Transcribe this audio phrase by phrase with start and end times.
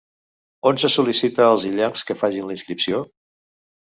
[0.71, 3.03] On se sol·licita als illencs que facin la inscripció?